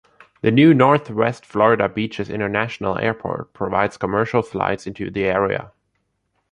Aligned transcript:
The 0.41 0.49
new 0.49 0.73
Northwest 0.73 1.45
Florida 1.45 1.87
Beaches 1.87 2.27
International 2.27 2.97
Airport 2.97 3.53
provides 3.53 3.97
commercial 3.97 4.41
flights 4.41 4.87
into 4.87 5.11
the 5.11 5.25
area. 5.25 5.73